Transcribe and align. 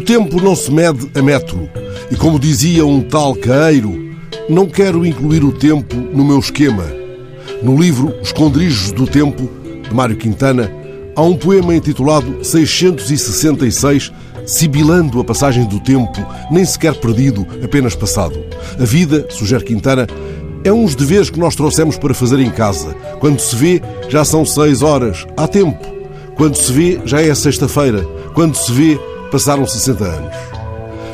tempo 0.00 0.40
não 0.40 0.54
se 0.54 0.70
mede 0.70 1.08
a 1.14 1.22
metro. 1.22 1.68
E 2.10 2.16
como 2.16 2.38
dizia 2.38 2.84
um 2.84 3.00
tal 3.00 3.34
caeiro, 3.34 4.16
não 4.48 4.66
quero 4.66 5.04
incluir 5.04 5.44
o 5.44 5.52
tempo 5.52 5.94
no 5.96 6.24
meu 6.24 6.38
esquema. 6.38 6.84
No 7.62 7.76
livro 7.80 8.14
Esconderijos 8.22 8.92
do 8.92 9.06
Tempo, 9.06 9.48
de 9.88 9.94
Mário 9.94 10.16
Quintana, 10.16 10.72
há 11.16 11.22
um 11.22 11.36
poema 11.36 11.74
intitulado 11.74 12.44
666, 12.44 14.12
sibilando 14.46 15.20
a 15.20 15.24
passagem 15.24 15.64
do 15.64 15.80
tempo, 15.80 16.24
nem 16.50 16.64
sequer 16.64 16.94
perdido, 16.94 17.46
apenas 17.62 17.94
passado. 17.94 18.38
A 18.78 18.84
vida, 18.84 19.26
sugere 19.28 19.64
Quintana, 19.64 20.06
é 20.64 20.72
uns 20.72 20.94
deveres 20.94 21.30
que 21.30 21.38
nós 21.38 21.54
trouxemos 21.54 21.96
para 21.96 22.14
fazer 22.14 22.38
em 22.38 22.50
casa. 22.50 22.94
Quando 23.20 23.40
se 23.40 23.54
vê, 23.56 23.82
já 24.08 24.24
são 24.24 24.44
seis 24.44 24.82
horas. 24.82 25.26
Há 25.36 25.46
tempo. 25.46 25.84
Quando 26.36 26.56
se 26.56 26.72
vê, 26.72 27.00
já 27.04 27.20
é 27.20 27.34
sexta-feira. 27.34 28.02
Quando 28.34 28.54
se 28.54 28.70
vê, 28.72 28.98
passaram 29.30 29.66
60 29.66 30.04
anos. 30.04 30.34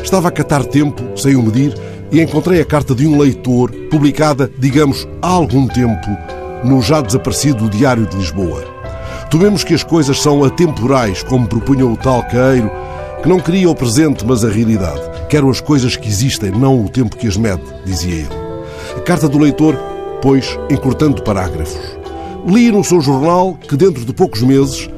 Estava 0.02 0.28
a 0.28 0.32
catar 0.32 0.64
tempo, 0.64 1.02
sem 1.16 1.36
o 1.36 1.42
medir, 1.42 1.74
e 2.12 2.20
encontrei 2.20 2.60
a 2.60 2.64
carta 2.64 2.94
de 2.94 3.06
um 3.06 3.18
leitor, 3.18 3.70
publicada, 3.90 4.50
digamos, 4.58 5.08
há 5.20 5.28
algum 5.28 5.66
tempo, 5.66 6.06
no 6.64 6.80
já 6.80 7.00
desaparecido 7.00 7.68
Diário 7.68 8.06
de 8.06 8.16
Lisboa. 8.16 8.64
Tomemos 9.30 9.64
que 9.64 9.74
as 9.74 9.82
coisas 9.82 10.20
são 10.20 10.44
atemporais, 10.44 11.22
como 11.22 11.48
propunha 11.48 11.86
o 11.86 11.96
tal 11.96 12.22
Caeiro, 12.28 12.70
que 13.22 13.28
não 13.28 13.40
queria 13.40 13.68
o 13.70 13.74
presente, 13.74 14.24
mas 14.24 14.44
a 14.44 14.48
realidade. 14.48 15.00
Quero 15.28 15.50
as 15.50 15.60
coisas 15.60 15.96
que 15.96 16.08
existem, 16.08 16.50
não 16.50 16.84
o 16.84 16.88
tempo 16.88 17.16
que 17.16 17.26
as 17.26 17.36
mede, 17.36 17.62
dizia 17.84 18.14
ele. 18.14 18.28
A 18.96 19.00
carta 19.00 19.28
do 19.28 19.38
leitor, 19.38 19.76
pois, 20.20 20.58
encurtando 20.70 21.22
parágrafos. 21.22 21.80
Li 22.46 22.70
no 22.70 22.84
seu 22.84 23.00
jornal 23.00 23.54
que 23.54 23.76
dentro 23.76 24.04
de 24.04 24.12
poucos 24.12 24.42
meses 24.42 24.88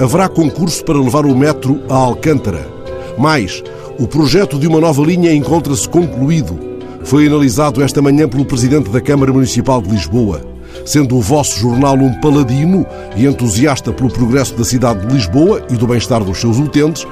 haverá 0.00 0.28
concurso 0.28 0.84
para 0.84 0.98
levar 1.00 1.24
o 1.24 1.36
metro 1.36 1.80
a 1.88 1.94
Alcântara. 1.94 2.68
Mais, 3.16 3.62
o 3.98 4.06
projeto 4.06 4.58
de 4.58 4.66
uma 4.66 4.80
nova 4.80 5.02
linha 5.02 5.32
encontra-se 5.32 5.88
concluído. 5.88 6.58
Foi 7.04 7.26
analisado 7.26 7.82
esta 7.82 8.02
manhã 8.02 8.28
pelo 8.28 8.44
Presidente 8.44 8.90
da 8.90 9.00
Câmara 9.00 9.32
Municipal 9.32 9.80
de 9.80 9.90
Lisboa. 9.90 10.40
Sendo 10.84 11.16
o 11.16 11.20
vosso 11.20 11.60
jornal 11.60 11.94
um 11.94 12.20
paladino 12.20 12.84
e 13.16 13.26
entusiasta 13.26 13.92
pelo 13.92 14.10
progresso 14.10 14.54
da 14.54 14.64
cidade 14.64 15.06
de 15.06 15.14
Lisboa 15.14 15.62
e 15.70 15.76
do 15.76 15.86
bem-estar 15.86 16.24
dos 16.24 16.38
seus 16.38 16.58
utentes, 16.58 17.06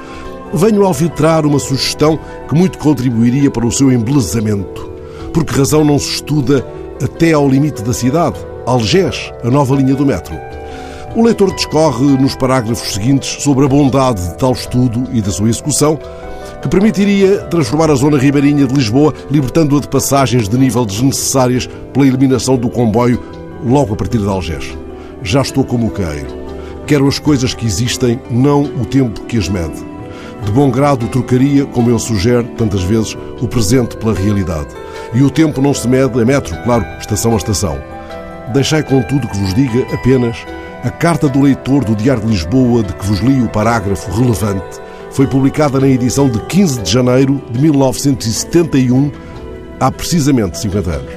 venho 0.53 0.83
alvitrar 0.83 1.45
uma 1.45 1.59
sugestão 1.59 2.19
que 2.47 2.55
muito 2.55 2.77
contribuiria 2.77 3.49
para 3.49 3.65
o 3.65 3.71
seu 3.71 3.91
embelezamento. 3.91 4.91
Por 5.31 5.45
que 5.45 5.57
razão 5.57 5.85
não 5.85 5.97
se 5.97 6.15
estuda 6.15 6.65
até 7.01 7.31
ao 7.31 7.47
limite 7.47 7.81
da 7.81 7.93
cidade, 7.93 8.37
Algés, 8.65 9.31
a 9.43 9.49
nova 9.49 9.75
linha 9.75 9.95
do 9.95 10.05
metro? 10.05 10.35
O 11.15 11.21
leitor 11.21 11.53
discorre 11.53 12.17
nos 12.17 12.35
parágrafos 12.35 12.95
seguintes 12.95 13.43
sobre 13.43 13.65
a 13.65 13.67
bondade 13.67 14.29
de 14.29 14.35
tal 14.35 14.51
estudo 14.51 15.03
e 15.13 15.21
da 15.21 15.29
sua 15.29 15.47
execução, 15.47 15.99
que 16.59 16.67
permitiria 16.67 17.37
transformar 17.51 17.91
a 17.91 17.95
zona 17.95 18.17
ribeirinha 18.17 18.65
de 18.65 18.73
Lisboa, 18.73 19.13
libertando-a 19.29 19.79
de 19.79 19.87
passagens 19.87 20.49
de 20.49 20.57
nível 20.57 20.83
desnecessárias 20.83 21.69
pela 21.93 22.07
eliminação 22.07 22.57
do 22.57 22.67
comboio 22.67 23.21
logo 23.63 23.93
a 23.93 23.95
partir 23.95 24.17
de 24.17 24.27
Algés. 24.27 24.75
Já 25.21 25.43
estou 25.43 25.63
como 25.63 25.91
queiro. 25.91 26.33
Quero 26.87 27.07
as 27.07 27.19
coisas 27.19 27.53
que 27.53 27.67
existem, 27.67 28.19
não 28.31 28.63
o 28.63 28.83
tempo 28.83 29.21
que 29.25 29.37
as 29.37 29.47
mede. 29.47 29.85
De 30.43 30.51
bom 30.51 30.71
grado 30.71 31.07
trocaria, 31.09 31.63
como 31.63 31.91
ele 31.91 31.99
sugere 31.99 32.47
tantas 32.57 32.81
vezes, 32.81 33.15
o 33.39 33.47
presente 33.47 33.97
pela 33.97 34.15
realidade. 34.15 34.69
E 35.13 35.21
o 35.21 35.29
tempo 35.29 35.61
não 35.61 35.75
se 35.75 35.87
mede 35.87 36.19
a 36.19 36.25
metro, 36.25 36.57
claro, 36.63 36.83
estação 36.99 37.33
a 37.33 37.37
estação. 37.37 37.77
Deixai, 38.51 38.81
contudo, 38.81 39.27
que 39.27 39.37
vos 39.37 39.53
diga 39.53 39.85
apenas 39.93 40.43
a 40.83 40.91
carta 40.91 41.29
do 41.29 41.41
leitor 41.41 41.85
do 41.85 41.95
Diário 41.95 42.23
de 42.23 42.27
Lisboa 42.27 42.83
de 42.83 42.93
que 42.93 43.05
vos 43.05 43.19
li 43.19 43.41
o 43.41 43.47
parágrafo 43.47 44.11
relevante 44.11 44.81
foi 45.11 45.25
publicada 45.25 45.79
na 45.79 45.87
edição 45.87 46.27
de 46.27 46.41
15 46.41 46.81
de 46.81 46.91
janeiro 46.91 47.41
de 47.51 47.61
1971, 47.61 49.11
há 49.79 49.89
precisamente 49.89 50.57
50 50.59 50.91
anos. 50.91 51.12